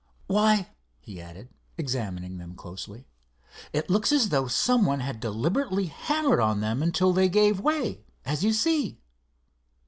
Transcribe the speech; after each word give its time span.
Why," 0.25 0.69
he 0.99 1.21
added, 1.21 1.49
examining 1.77 2.39
them 2.39 2.55
closely, 2.55 3.05
"it 3.71 3.87
looks 3.87 4.11
as 4.11 4.29
though 4.29 4.47
some 4.47 4.83
one 4.83 4.99
had 5.01 5.19
deliberately 5.19 5.85
hammered 5.85 6.39
on 6.39 6.59
them 6.59 6.81
until 6.81 7.13
they 7.13 7.29
gave 7.29 7.59
way, 7.59 8.03
as 8.25 8.43
you 8.43 8.51
see." 8.51 8.99